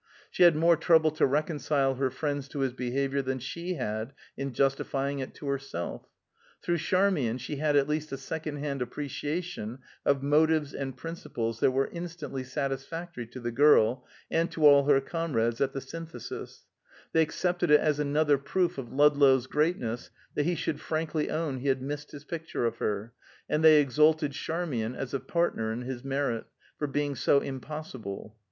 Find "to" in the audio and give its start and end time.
1.11-1.27, 2.47-2.61, 5.35-5.45, 13.27-13.39, 14.53-14.65